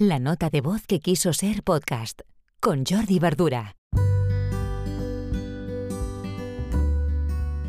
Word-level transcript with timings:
La 0.00 0.20
nota 0.20 0.48
de 0.48 0.60
voz 0.60 0.86
que 0.86 1.00
quiso 1.00 1.32
ser 1.32 1.64
podcast 1.64 2.20
con 2.60 2.84
Jordi 2.88 3.18
Verdura. 3.18 3.74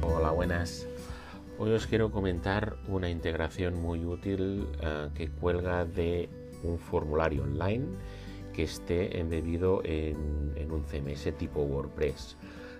Hola, 0.04 0.29
buenas. 0.29 0.87
Hoy 1.57 1.71
os 1.71 1.87
quiero 1.87 2.11
comentar 2.11 2.75
una 2.87 3.09
integración 3.09 3.81
muy 3.81 4.05
útil 4.05 4.67
eh, 4.79 5.09
que 5.15 5.31
cuelga 5.31 5.85
de 5.85 6.29
un 6.61 6.77
formulario 6.77 7.42
online 7.42 7.87
que 8.54 8.61
esté 8.61 9.20
embebido 9.20 9.82
en, 9.84 10.54
en 10.55 10.71
un 10.71 10.84
CMS 10.84 11.36
tipo 11.36 11.64
WordPress. 11.64 12.38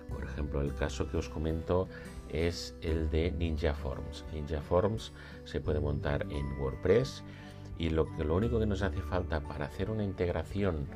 Por 0.10 0.26
ejemplo, 0.26 0.62
el 0.62 0.76
caso 0.76 1.10
que 1.10 1.18
os 1.18 1.28
comento 1.28 1.88
es 2.32 2.76
el 2.84 3.10
de 3.10 3.32
Ninja 3.32 3.74
Forms. 3.74 4.26
Ninja 4.32 4.62
Forms 4.62 5.12
se 5.46 5.60
puede 5.60 5.80
montar 5.80 6.28
en 6.30 6.46
WordPress 6.60 7.24
y 7.80 7.90
lo, 7.90 8.06
lo 8.18 8.36
único 8.36 8.60
que 8.60 8.66
nos 8.66 8.82
hace 8.82 9.02
falta 9.02 9.40
para 9.40 9.66
hacer 9.66 9.90
una 9.90 10.04
integración 10.04 10.88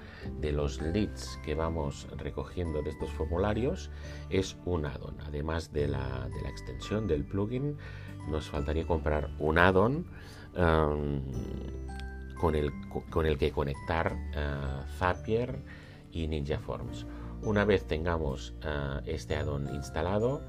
de 0.42 0.52
los 0.52 0.82
leads 0.82 1.40
que 1.44 1.56
vamos 1.56 2.08
recogiendo 2.18 2.84
de 2.84 2.90
estos 2.90 3.10
formularios 3.12 3.90
es 4.30 4.58
un 4.66 4.86
add-on. 4.86 5.20
Además 5.22 5.72
de 5.72 5.88
la, 5.88 6.28
de 6.28 6.42
la, 6.42 6.50
extensión 6.50 7.08
del 7.08 7.24
plugin, 7.24 7.78
nos 8.30 8.50
faltaría 8.50 8.86
comprar 8.86 9.30
un 9.40 9.58
add-on 9.58 10.06
um, 10.58 11.22
con, 12.36 12.54
el, 12.54 12.70
con, 13.10 13.26
el, 13.26 13.38
que 13.38 13.52
conectar 13.52 14.14
uh, 14.14 14.86
Zapier 14.98 15.64
y 16.12 16.28
Ninja 16.28 16.60
Forms. 16.60 17.06
Una 17.44 17.64
vez 17.64 17.86
tengamos 17.86 18.54
uh, 18.66 19.00
este 19.06 19.38
add-on 19.38 19.74
instalado, 19.74 20.42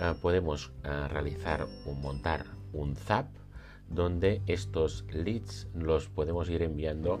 uh, 0.00 0.20
podemos 0.20 0.70
realizar 0.82 1.66
un 1.86 2.02
montar 2.02 2.44
un 2.74 2.94
Zap 2.94 3.28
donde 3.88 4.42
estos 4.46 5.04
leads 5.12 5.68
los 5.74 6.08
podemos 6.08 6.48
ir 6.50 6.62
enviando 6.62 7.20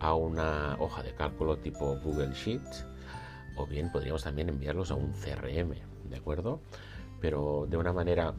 a 0.00 0.14
una 0.14 0.76
hoja 0.80 1.02
de 1.02 1.14
cálculo 1.14 1.58
tipo 1.58 1.98
Google 2.02 2.32
Sheets 2.34 2.86
o 3.56 3.66
bien 3.66 3.90
podríamos 3.90 4.22
también 4.22 4.48
enviarlos 4.48 4.90
a 4.90 4.94
un 4.94 5.12
CRM, 5.12 5.74
¿de 6.08 6.16
acuerdo? 6.16 6.60
Pero 7.20 7.66
de 7.68 7.76
una 7.76 7.92
manera 7.92 8.34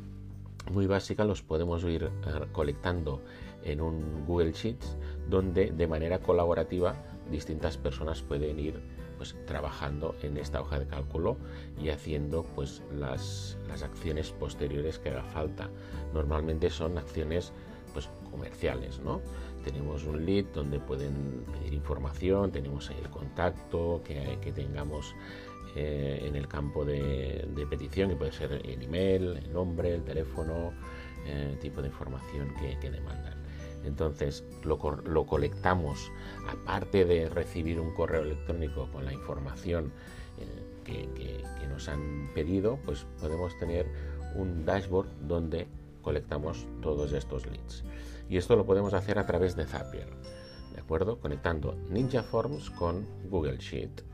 muy 0.72 0.88
básica 0.88 1.26
los 1.26 1.42
podemos 1.42 1.84
ir 1.84 2.04
eh, 2.04 2.10
colectando 2.52 3.22
en 3.64 3.82
un 3.82 4.26
Google 4.26 4.54
Sheets 4.54 4.98
donde 5.30 5.72
de 5.72 5.88
manera 5.88 6.20
colaborativa 6.20 6.96
distintas 7.32 7.78
personas 7.78 8.22
pueden 8.22 8.60
ir 8.60 8.80
pues 9.18 9.36
trabajando 9.46 10.16
en 10.24 10.38
esta 10.38 10.62
hoja 10.62 10.80
de 10.80 10.88
cálculo 10.88 11.38
y 11.82 11.90
haciendo 11.90 12.44
pues 12.56 12.82
las, 12.98 13.58
las 13.68 13.84
acciones 13.84 14.32
posteriores 14.32 14.98
que 14.98 15.10
haga 15.10 15.24
falta. 15.24 15.70
Normalmente 16.14 16.70
son 16.70 16.98
acciones 16.98 17.52
pues 17.94 18.10
comerciales, 18.32 19.00
¿no? 19.00 19.22
Tenemos 19.64 20.06
un 20.06 20.26
lead 20.26 20.46
donde 20.54 20.80
pueden 20.80 21.44
pedir 21.52 21.74
información, 21.74 22.52
tenemos 22.52 22.90
el 22.92 23.10
contacto 23.10 24.02
que, 24.06 24.38
que 24.42 24.54
tengamos 24.54 25.14
eh, 25.76 26.24
en 26.26 26.36
el 26.36 26.48
campo 26.48 26.86
de, 26.86 27.46
de, 27.56 27.68
petición, 27.68 28.10
que 28.10 28.16
puede 28.16 28.32
ser 28.32 28.54
el 28.54 28.82
email, 28.82 29.38
el 29.38 29.54
nombre, 29.54 29.94
el 29.94 30.04
teléfono, 30.04 30.74
eh, 31.26 31.58
tipo 31.62 31.82
de 31.82 31.90
información 31.90 32.54
que, 32.56 32.80
que 32.80 32.90
demandan. 32.90 33.36
Entonces 33.84 34.44
lo, 34.64 34.78
lo, 35.06 35.26
colectamos, 35.26 36.12
aparte 36.48 37.06
de 37.06 37.30
recibir 37.30 37.80
un 37.80 37.94
correo 37.94 38.24
electrónico 38.24 38.90
con 38.92 39.06
la 39.06 39.14
información 39.14 39.92
eh, 40.38 40.46
que, 40.84 41.10
que, 41.14 41.44
que, 41.60 41.68
nos 41.68 41.88
han 41.88 42.30
pedido, 42.34 42.80
pues 42.86 43.06
podemos 43.20 43.58
tener 43.58 43.88
un 44.36 44.66
dashboard 44.66 45.08
donde 45.28 45.68
colectamos 46.02 46.68
todos 46.82 47.14
estos 47.14 47.46
leads. 47.46 47.84
Y 48.30 48.38
esto 48.38 48.56
lo 48.56 48.66
podemos 48.66 48.94
hacer 48.94 49.18
a 49.18 49.26
través 49.26 49.56
de 49.56 49.66
Zapier, 49.66 50.10
¿de 50.74 50.82
acuerdo? 50.82 51.20
Conectando 51.20 51.76
Ninja 51.90 52.24
Forms 52.24 52.70
con 52.72 53.06
Google 53.30 53.58
Sheet. 53.58 54.09